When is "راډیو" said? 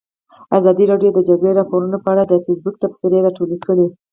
0.91-1.11